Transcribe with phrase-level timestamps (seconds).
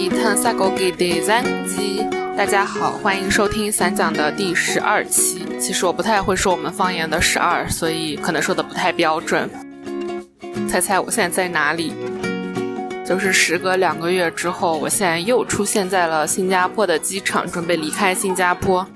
[0.00, 2.02] 伊藤萨狗给的三集，
[2.34, 5.44] 大家好，欢迎收听散讲的第十二期。
[5.60, 9.50] 其实我不太会说我们方言的十二，所以可能说的不太标准。
[10.66, 11.92] 猜猜我现在在哪里？
[13.04, 18.86] 就是时隔两个月之后，我现在又出现在了新加坡的机场，准备离开新加坡。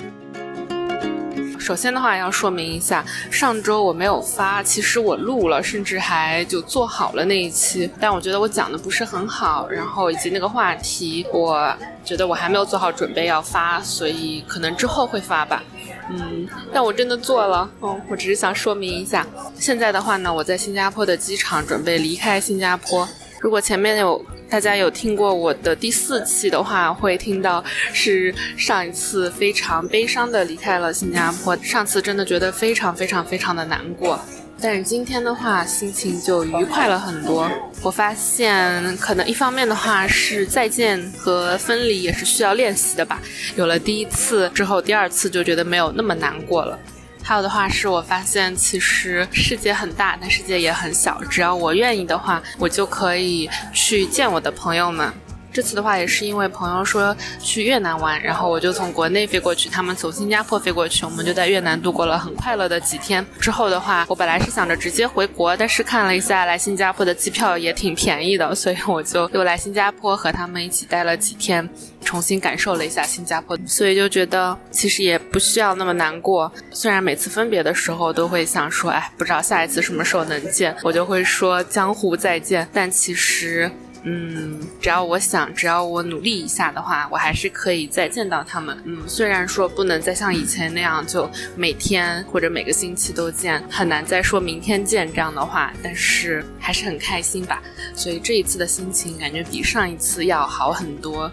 [1.59, 11.75] 首先的话要说明一下，上周我没有发，其实我录了，甚至还就做好了那一期，但我觉得我讲的不是很好，然后以及那个话题，我
[12.05, 15.63] 觉得我还没有做好准备要发，所以可能之后会发吧。
[16.11, 19.27] 嗯，但我真的做了，哦，我只是想说明一下。
[19.59, 23.09] 现在的话呢，我在新加坡的机场准备离开新加坡。
[23.41, 27.63] 如果前面有大家有听过我的第四期的话，会听到
[27.93, 31.57] 是上一次非常悲伤的离开了新加坡。
[31.57, 34.21] 上次真的觉得非常非常非常的难过，
[34.61, 37.51] 但是今天的话心情就愉快了很多。
[37.83, 43.21] 我发现可能一方面的话是再见和分离也是需要练习的吧。
[43.57, 46.79] 有了第一次之后，第二次就觉得没有那么难过了。
[47.27, 51.19] 还有的话是我发现，其实世界很大，但世界也很小。
[51.25, 55.11] 只要我愿意的话，我就可以去见我的朋友们。
[55.55, 63.25] 这次的话也是因为朋友说去越南玩，然后我就从国内飞过去，他们从新加坡飞过去，我们就在越南度过了很快乐的几天。
[63.39, 71.69] 之后的话，我本来是想着直接回国，但是看了一下来新加坡的机票也挺便宜的，所以我就又来新加坡和他们一起待了几天，
[72.05, 76.53] 重新感受了一下新加坡，所以就觉得其实也不需要那么难过。
[76.73, 83.71] 虽然每次分别的时候都会想说，哎，不知道下一次什么时候能见，我就会说江湖再见，但其实。
[84.07, 88.79] 嗯，只要我想，只要我努力一下的话，我还是可以再见到他们。
[88.85, 97.63] 嗯，虽然说不能再像以前那样，就每天或者每个星期都见，很难再说明天见这样的话，但是还是很开心吧。
[97.95, 101.33] 所以这一次的心情感觉比上一次要好很多。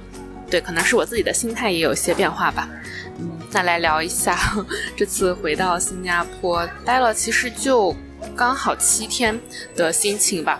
[0.49, 2.69] 对，可能是我自己的心态也有些变化吧。
[3.19, 4.37] 嗯，再来聊一下
[4.95, 7.93] 这次回到新加坡待了，其实就
[8.35, 9.37] 刚好七天
[9.75, 10.57] 的心情吧。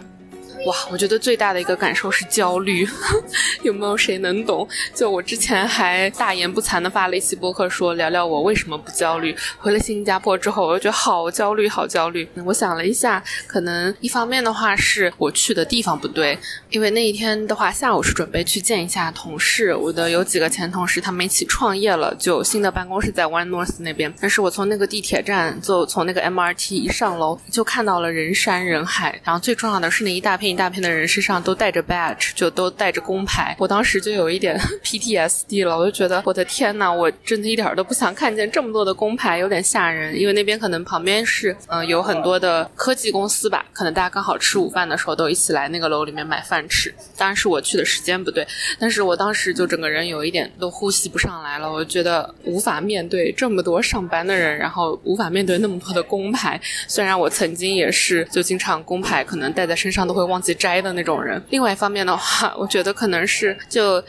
[0.68, 2.88] 哇，我觉得最大的一个感受是焦虑，
[3.64, 4.68] 有没有谁能懂？
[4.94, 9.36] 就我之前还大言不惭的发了一期播客，说聊聊我为什么不焦虑。
[9.58, 12.30] 回了新加坡之后，我就觉得好焦虑，好焦虑。
[12.46, 16.38] 我想了一下，可能一方面的话是我去的地方不对，
[16.70, 24.14] 因为那一天的话下午是准备去见一下同事，我的有几个前同事他们一起创业了，就新的办公室在 One North 那边。
[24.22, 30.51] 但是我从那个地铁站，就从那个 MRT 一上楼，就看到了人山人海，然后最重要的是那一大片。
[30.52, 33.56] 一大片的人身上都带着 badge，就都带着工牌。
[33.58, 40.20] 我当时就有一点 PTSD 了，我就觉得我的天呐，我真的一点都不想看见这么多的工牌，有点吓人。
[40.20, 46.94] 因为那边可能旁边是嗯有很多的科技公司吧，可能大家刚好吃午饭的时候都一起来那个楼里面买饭吃。
[47.18, 48.46] 当然是我去的时间不对，
[48.78, 56.60] 但是我当时就整个人有一点都呼吸不上来了，我觉得无法面对这么多上班的人，然后无法面对那么多的工牌。
[56.90, 60.41] 虽然我曾经也是就经常工牌可能带在身上都会忘。
[60.42, 61.42] 自己摘的那种人。
[61.50, 64.04] 另外一方面的话，我觉得可能是就。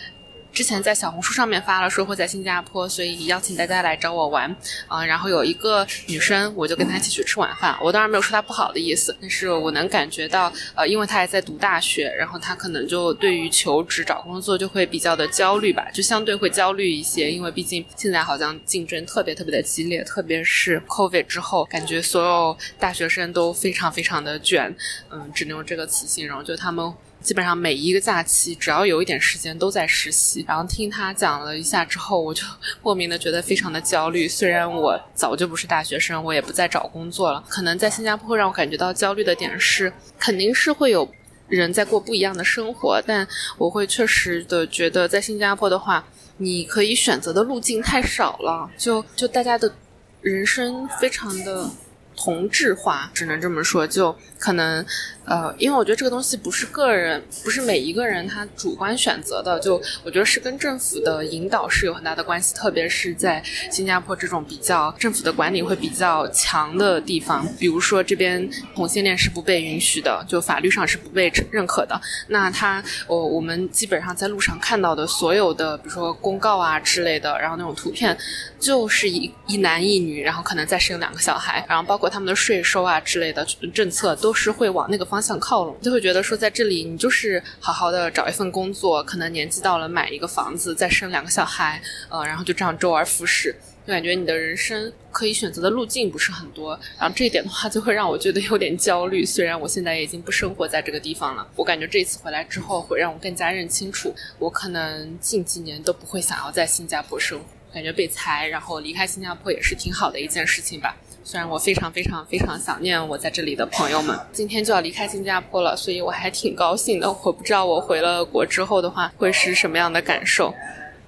[0.52, 4.54] 之前在小红书上面发了说会在新加坡，所以邀请大家来找我玩
[4.86, 5.04] 啊。
[5.04, 7.76] 然后有一个女生，我就跟她一起去吃晚饭。
[7.80, 24.74] 我当然没有说她不好的意思，但是我能感觉到，呃，因为她还在读大学，然后她可能就对于求职找工作就会比较的焦虑吧，就相对会焦虑一些，因为毕竟现在好像竞争特别特别的激烈，特别是 COVID 之后，感觉所有大学生都非常非常的卷，
[25.10, 26.92] 嗯，只能用这个词形容，就他们。
[27.22, 30.44] 基本上每一个假期，只要有一点时间都在实习。
[30.46, 32.42] 然后听他讲了一下之后，我就
[32.82, 34.26] 莫名的觉得非常的焦虑。
[34.28, 37.42] 虽然我早就不是大学生，我也不再找工作了。
[37.48, 41.08] 可能在新加坡让我感觉到焦虑的点是，肯定是会有
[41.48, 46.04] 人在过不一样的生活，但我会确实的觉得，在新加坡的话，
[46.38, 48.70] 你可以选择的路径太少了。
[48.76, 49.72] 就就大家的
[50.20, 51.70] 人生非常的
[52.16, 53.86] 同质化，只能这么说。
[53.86, 54.84] 就可能。
[55.24, 71.98] 呃，因为我觉得这个东西不是个人，不是每一个人他主观选择的，就我觉得是跟政府的引导是有很大的关系，特别是在新加坡这种比较政府的管理会比较强的地方，比如说这边同性恋是不被允许的，就法律上是不被认可的。
[72.26, 78.18] 那他，我我们基本上在路上看到的所有的，比如说公告啊之类的，然后那种图片，
[78.58, 85.06] 就是一一男一女，然后可能再生两个小孩，然后包括他们的税收啊之类的政策，都是会往那个。
[85.12, 93.54] 方向靠拢，就会觉得说，在这里你就是好好的找一份工作，可能年纪到了买一个房子，再生两个小孩，呃，然后就这样周而复始。
[93.86, 99.22] 就感觉你的人生可以选择的路径不是很多，然后这一点的话就会让我觉得有点焦虑。
[99.22, 107.44] 虽然我现在已经不生活在这个地方了，我感觉这次回来之后会让我更加认清楚，我可能近几年都不会想要在新加坡生活。
[107.74, 110.94] 感觉被裁，然后离开新加坡也是挺好的一件事情吧。
[111.24, 117.10] 虽然我非常非常非常想念我在这里的朋友们，今天就要离开新加坡了，所以我还挺高兴的。
[117.22, 120.52] 我不知道我回了国之后的话会是什么样的感受。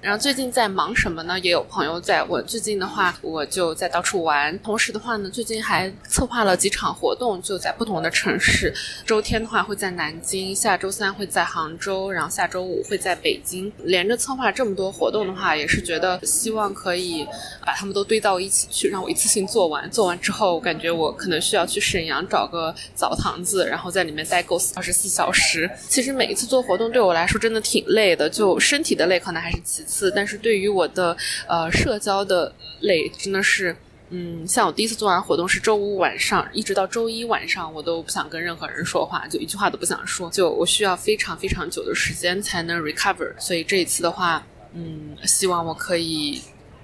[0.05, 1.39] 然后最近在忙什么呢？
[1.39, 2.45] 也有朋友在问。
[2.45, 4.55] 最近的话，我就在到处玩。
[4.59, 8.71] 同时的话呢，最近还策划了几场活动，就在不同的城市。
[9.03, 13.73] 周天的话会在南京，下周三会在杭州，然后下周五会在北京。
[13.79, 17.27] 连着策划这么多活动的话，也是觉得希望可以
[17.65, 19.89] 把他们都堆到一起去，让我一次性做完。
[19.89, 25.67] 做完之后，我感觉我可能需要去沈阳找个澡堂子，然后在里面待够二十四小时。
[25.89, 29.94] 其实每一次做活动对我来说真的挺累的，就身体的累可能还是其次。
[30.13, 31.15] 但是对于我的
[31.47, 33.75] 呃社交的累，真的是，
[34.09, 43.33] 嗯，像我第一次做完活动是周五晚上，一直到周一晚上，我都不想跟任何人说话，就一句话都不想说，就我需要非常非常久的时间才能 recover。
[43.39, 46.41] 所以这一次的话，嗯，希望我可以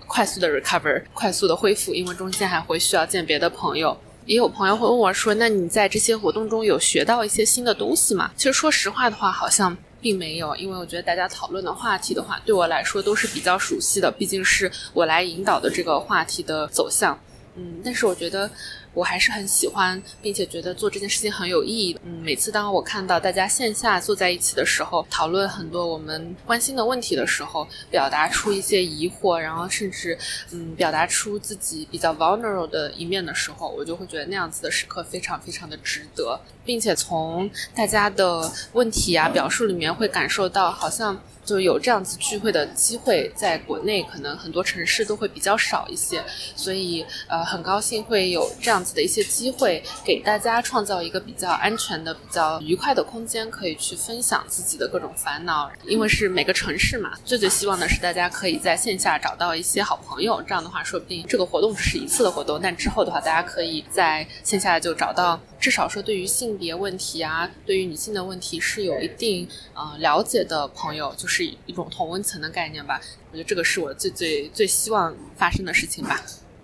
[0.07, 3.97] 快速的 recover，快速的恢复，因为中间还会需要见别的朋友。
[4.25, 9.75] 也有朋友会问我说：“那你在这些活动中有学到一些新的东西吗？”其实说实话的话，好像。
[10.01, 17.18] 并没有，因为我觉得大家讨论的话题的话，对我来说都是比较熟悉的，毕竟是我来引导的这个话题的走向。
[17.56, 18.50] 嗯，但是我觉得。
[18.93, 21.97] 我还是很喜欢，并且觉得做这件事情很有意义。
[22.03, 30.17] 嗯，每次当我看到大家线下坐在一起的时候，讨论很多我们关心的问题的时候，表达出一些疑惑，然后甚至
[30.51, 41.21] 嗯，表达出自己比较 vulnerable 的一面的时候，我就会觉得那样子的时刻非常非常的值得，并且从大家的问题啊表述里面会感受到，好像。
[41.43, 46.23] 就有这样子聚会的机会，在国内可能很多城市都会比较少一些，
[46.55, 55.71] 所以呃很高兴会有这样子的一些机会，给大家创造一个比较安全的、比较愉快的空间，可以去分享自己的各种烦恼。
[55.85, 65.39] 因为是每个城市嘛，最最希望的是大家可以在线下找到一些好朋友，这样的话说不定这个活动只是一次的活动，但之后的话，大家可以在线下就找到。
[65.59, 72.99] 至少说，对于性别问题啊，对于女性的问题是有一定呃了解的朋友，就是一种同温层的概念吧。
[73.31, 76.19] 我觉得这个是我最最最希望发生的事情吧。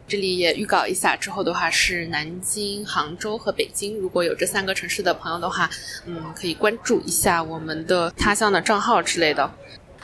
[0.08, 3.98] 这里也预告一下，之后的话是南京、杭州和北京。
[3.98, 5.70] 如果有这三个城市的朋友的话，
[6.06, 9.52] 嗯，可以关注一下我们的他乡的账号之类的。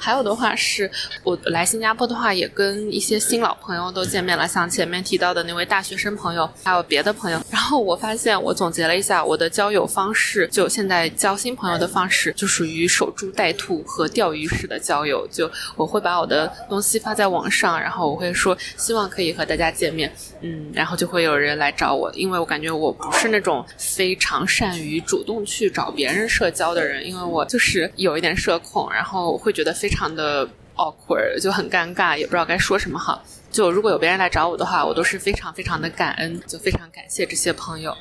[0.03, 0.91] 还有的话是，
[1.23, 7.39] 我来新加坡的话，也跟一些新老朋友都见面了，像前面提到的那位大学生朋友，还有别的朋友。
[7.49, 15.25] 然后我发现，我总结了一下我的交友方式，就现在交新朋友的方式，就属于守株待兔和钓鱼式的交友。
[15.31, 29.89] 就我会把我的东西发在网上，然后我会说希望可以和大家见面，嗯，然后就会有人来找我，因为我感觉我不是那种非常善于主动去找别人社交的人，因为我就是有一点社恐，然后我会觉得非。
[29.93, 30.43] 非常的
[30.75, 33.23] awkward，就很尴尬，也不知道该说什么好。
[33.51, 37.95] 就如果有别人来找我的话，我都是非常非常的感恩，就非常感谢这些朋友。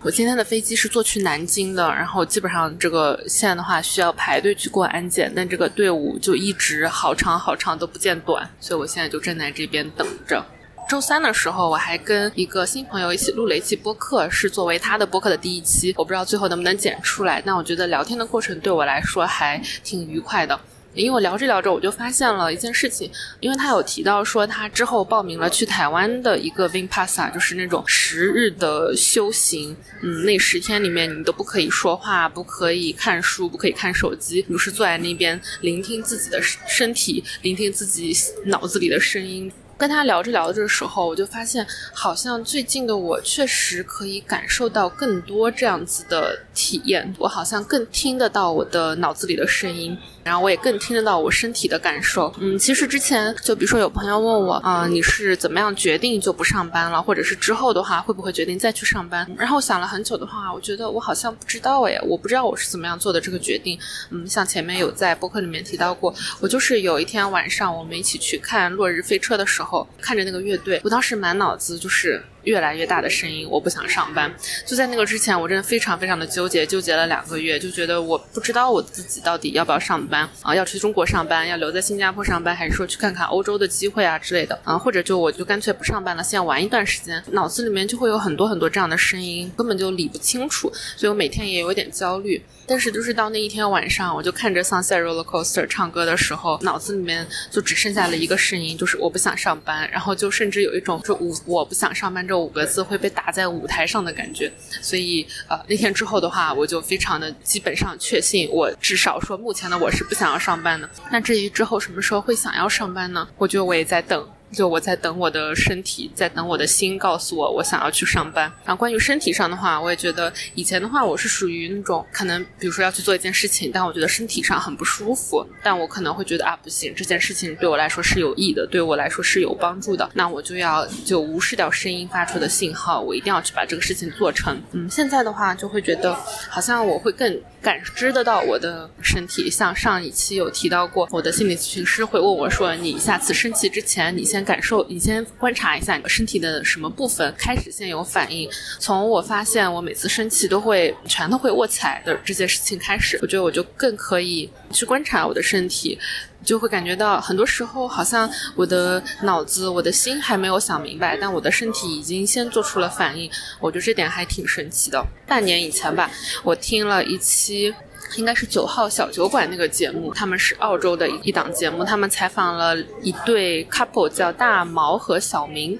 [0.00, 10.42] 我今天的飞机是坐去南京的，然后基本上这个线的话需要排队去过安检，但这个队伍就一直好长好长都不见短，所以我现在就正在这边等着。
[10.88, 20.58] 周三的时候，我还跟一个新朋友一起录了一期播客，是作为他的播客的第一期，我不知道最后能不能剪出来，但我觉得聊天的过程对我来说还挺愉快的。
[20.96, 23.10] 因为我聊着聊着，我就发现了一件事情，
[23.40, 38.12] 因为他有提到说他之后报名了去台湾的一个 Vipassa，就是那种十日的修行，嗯，那十天里面你都不可以说话，不可以看书，不可以看手机，就是坐在那边聆听自己的身体，聆听自己
[38.46, 39.52] 脑子里的声音。
[39.78, 49.94] 跟他聊着聊着的时候，我就发现，好像最近的我确实可以感受到更多这样子的体验，我好像更听得到我的脑子里的声音。
[50.26, 52.34] 然后我也更听得到我身体的感受。
[52.40, 59.24] 嗯，其实之前就比如说有朋友问我啊，你是怎么样决定就不上班了，或者是之后的话会不会决定再去上班？
[59.38, 63.78] 然后想了很久的话，我觉得我好像不知道哎，我不知道我是怎么样做的这个决定。
[64.10, 72.20] 嗯，像前面有在播客里面提到过，我就是有一天晚上我们一起去看《落日飞车》的时候，看着那个乐队，我当时满脑子就是。
[72.46, 74.32] 越来越大的声音，我不想上班。
[74.64, 87.22] 就在那个之前，我真的非常非常的纠结，纠结了两个月，就觉得我不知道我自己到底要不要上班啊，要去中国上班，要留在新加坡上班，还是说去看看欧洲的机会啊之类的啊，或者就我就干脆不上班了，先玩一段时间。
[87.32, 92.42] 脑子里面就会有很多很多这样的声音，根本就理不清楚，所以我每天也有点焦虑。
[92.68, 99.88] 但是就是到那一天晚上，我就看着 Sunset Roller Coaster 唱歌的时候，脑子里面就只剩下了一个声音，就是我不想上班。
[99.92, 104.52] 然后就甚至有一种说我我不想上班这种五个字会被打在舞台上的感觉。
[104.82, 110.88] 所以呃那天之后的话，我就非常的基本上确信，我至少说目前的我是不想要上班的。
[111.10, 113.26] 那至于之后什么时候会想要上班呢？
[113.38, 114.28] 我觉得我也在等。
[114.52, 118.50] 就我在等我的身体，在等我的心告诉我，我想要去上班。
[118.64, 134.60] 然后关于身体上的话，我也觉得以前的话，我是属于那种可能，比如说要去做一件事情，但我觉得身体上很不舒服，但我可能会觉得啊，不行，这件事情对我来说是有益的，对我来说是有帮助的，那我就要就无视掉声音发出的信号，我一定要去把这个事情做成。
[134.72, 136.14] 嗯，现在的话就会觉得
[136.48, 137.40] 好像我会更。
[137.62, 148.46] 感知得到我的身体，像上一期有提到过，我的心理咨询师会问我说：“你下次生气之前，你先先感受，你先观察一下你身体的什么部分开始先有反应。”
[148.78, 155.98] 从我发现我每次生气都会拳头会握起来的这件事情开始，我觉得我就更可以去观察我的身体。
[156.44, 163.28] 就会感觉到，很多时候好像我的脑子、我的心还没有想明白，但我的身体已经先做出了反应。
[163.58, 165.04] 我觉得这点还挺神奇的。
[165.26, 166.08] 半年以前吧，
[166.44, 167.74] 我听了一期，
[168.16, 175.78] 应该是九号小酒馆那个节目，他们是澳洲的一档节目，他们采访了一对 couple，叫大毛和小明，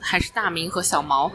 [0.00, 1.30] 还是大明和小毛。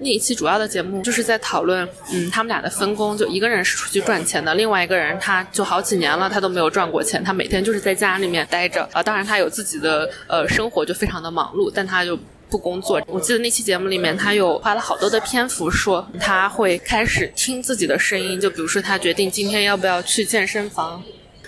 [0.00, 9.02] 那一期主要的节目就是在讨论，嗯，他们俩的分工，就一个人是出去赚钱的，另外一个人他就好几年了，他都没有赚过钱，他每天就是在家里面待着啊。
[9.02, 12.16] 当然他有自己的呃生活，就非常的忙碌，但他就
[12.50, 13.00] 不工作。
[13.06, 21.02] 我记得那期节目里面，他有花了好多的篇幅说他会开始听自己的声音，就比如说他决定今天要不要去健身房。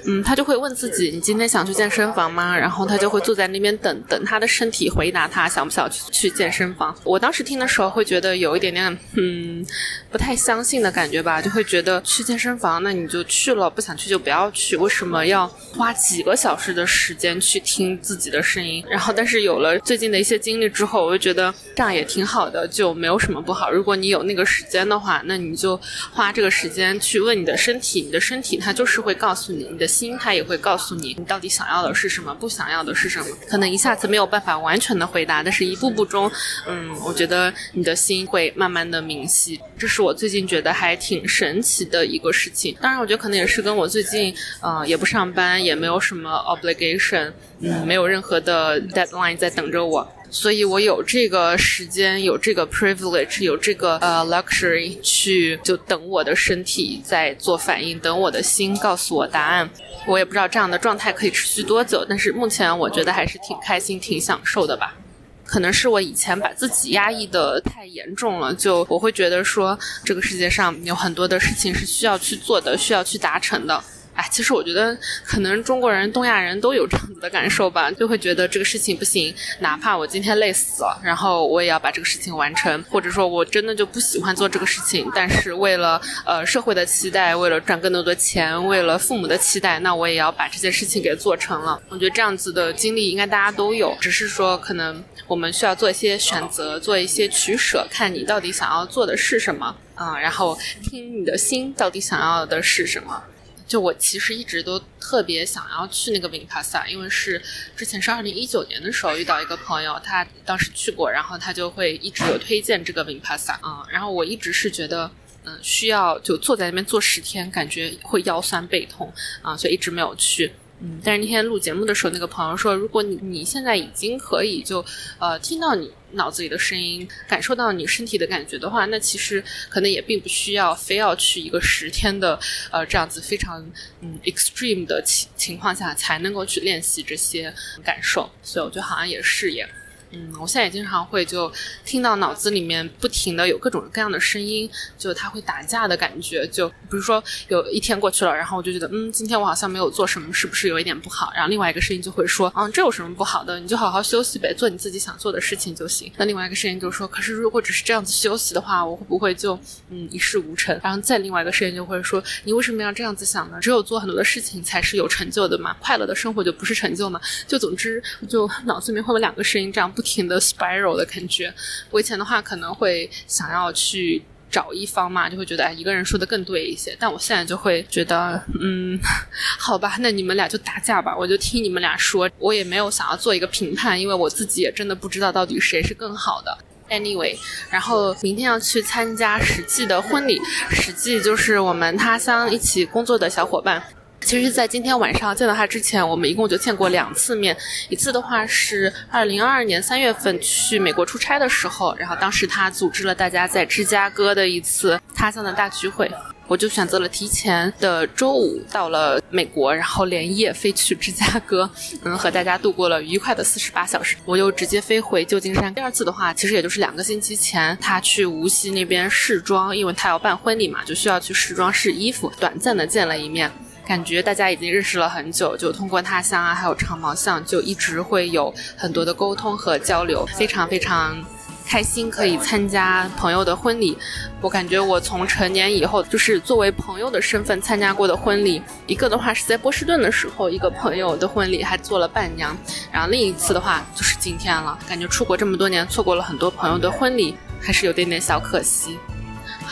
[0.07, 6.95] 嗯，他就会问自己：“你今天想去健身房吗？”然后他就会坐在那边等等他的身体回答他想不想去去健身房。
[7.05, 9.65] 我当时听的时候会觉得有一点点嗯
[10.11, 18.83] 不太相信的感觉吧，就会觉得去健身房那你就去了，不想去就不要去，为什么要花几个小时的时间去听自己的声音？
[18.89, 23.71] 然后但是有了最近的一些经历之后，我就觉得这样也挺好的，就没有什么不好。
[23.71, 25.79] 如果你有那个时间的话，那你就
[26.11, 29.90] 花这个时间去问你的身体，你的身体它就是会告诉你你的。
[29.91, 33.27] 心他也会告诉你，你到底想要的是什么，不想要的是什么。
[33.49, 36.31] 可能一下子没有办法完全的回答，但是一步步中，
[36.69, 39.61] 嗯，我觉得你的心会慢慢的明晰。
[39.77, 42.77] 这是我最近觉得还挺神奇的一个事情。
[42.81, 50.07] 当然，我觉得可能也是跟我最近，呃，也不上班，也没有什么 obligation，嗯，没有任何的 deadline 在等着我。
[50.31, 59.69] 所以我有这个时间，有这个 privilege，有这个呃 luxury 去就等我的身体在做反应，等我的心告诉我答案。
[60.07, 64.97] 我也不知道这样的状态可以持续多久，但是目前我觉得还是挺开心、挺享受的吧。
[65.45, 73.83] 可能是我以前把自己压抑的太严重了，就我会觉得说这个世界上有很多的事情是需要去做的，需要去达成的。
[74.29, 91.81] 其实我觉得可能中国人、东亚人都有这样子的感受吧，就会觉得这个事情不行，哪怕我今天累死了，然后我也要把这个事情完成，或者说我真的就不喜欢做这个事情，但是为了呃社会的期待，为了赚更多的钱，为了父母的期待，那我也要把这件事情给做成了。
[91.89, 103.23] 我觉得这样子的经历应该大家都有，只是说可能我们需要做一些选择，做一些取舍，看你到底想要做的是什么啊，然后听你的心到底想要的是什么。
[103.71, 107.41] 就我其实一直都特别想要去那个 v i n p a s a 因为是
[107.77, 115.09] 之前是二零一九年的时候遇到一个朋友，他当时去过，然后他就会一直有推荐这个 Vinpasar 啊，然后我一直是觉得，
[115.45, 120.51] 嗯，需要就坐在那边坐十天，感觉会腰酸背痛啊，所以一直没有去。
[120.83, 124.85] 嗯，但是那天录节目的时候，那个朋友说，如果你你现在已经可以就
[125.19, 132.39] 呃听到你脑子里的声音，感受到你身体的感觉的话，那其实可能也并不需要非要去一个十天的
[132.71, 133.65] 呃这样子非常
[134.01, 139.69] 嗯 extreme 的情情况下才能够去练习这些感受，所以我觉得好像也是也。
[140.13, 141.51] 嗯，我现在也经常会就
[141.85, 146.47] 听到脑子里面不停的有各种各样的声音，就它会打架的感觉。
[146.49, 151.31] 就比如说有一天过去了，然后我就觉得，嗯，今天我好像没有做什么，是不是有一点不好？
[151.35, 153.61] 然后另外一个声音就会说，嗯，这有什么不好的？
[153.61, 156.11] 你就好好休息呗，做你自己想做的事情就行。
[156.17, 159.57] 那另外一个声音就说，可是如果只是这样子休息的话，我会不会就
[159.91, 160.79] 嗯一事无成？
[160.83, 163.59] 然后再另外一个声音就会说，你为什么要这样子想呢？
[163.61, 167.21] 只有做很多的事情才是有成就的嘛，快乐的生活就不是成就嘛？
[167.47, 169.93] 就总之，就脑子里面会有两个声音这样。
[170.01, 171.53] 不停的 spiral 的感觉。
[171.91, 174.23] 我以前的话可能会想要去。
[174.51, 176.97] 找一方嘛，就会觉得哎，一个人说的更对一些。
[176.99, 178.99] 但我现在就会觉得，嗯，
[179.57, 182.29] 好吧，那你们俩就打架吧，我就听你们俩说。
[182.37, 186.59] 我也没有想要做一个评判，因为我自己也真的不知道到底谁是更好的。
[186.89, 187.39] Anyway，
[187.71, 193.81] 然后明天要去参加史记的婚礼，史记就是我们他乡一起工作的小伙伴。
[194.23, 197.57] 其实，在今天晚上见到他之前，我们一共就见过两次面。
[197.89, 206.09] 一次的话是二零二二年三月份去美国出差的时候，然后当时他组织了大家在芝加哥的一次他乡的大聚会，
[206.47, 211.69] 我就选择了提前的周五到了美国，然后连夜飞去芝加哥，
[212.05, 214.17] 嗯，和大家度过了愉快的四十八小时。
[214.25, 215.75] 我又直接飞回旧金山。
[215.75, 223.51] 第二次的话，其实也就是两个星期前，他去无锡那边试妆，因为他要办婚礼嘛，就需要去试妆试衣服，短暂的见了一面。
[223.91, 231.21] 感觉大家已经认识了很久，就通过他乡啊，还有长毛象，就一直会有很多的沟通和交流，非常非常
[231.67, 233.99] 开心可以参加朋友的婚礼。
[234.41, 242.57] 我感觉我从成年以后，就是作为朋友的身份参加过的婚礼，一个的话是在波士顿的时候，一个朋友的婚礼还做了伴娘，
[242.93, 244.79] 然后另一次的话就是今天了。
[244.89, 249.01] 感觉出国这么多年，错过了很多朋友的婚礼，还是有点点小可惜。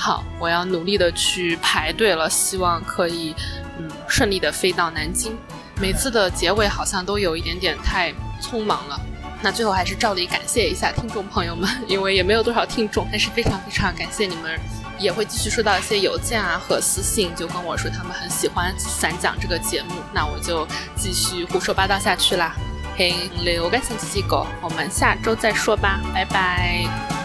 [0.00, 3.34] 好，我要努力的去排队了，希望可以。
[3.80, 5.36] 嗯，顺利的飞到南京。
[5.80, 9.00] 每次的结尾好像都有一点点太匆忙了。
[9.42, 14.56] 那最后还是照例感谢一下听众朋友们， 因为也没有多少听众，但是非常非常感谢你们，
[15.00, 19.94] 也会继续收到一些邮件啊和私信，就跟我说他们很喜欢散讲这个节目。
[20.12, 22.54] 那我就继续胡说八道下去啦。
[22.96, 27.17] 嘿，留个星期几个，我们下周再说吧，拜拜。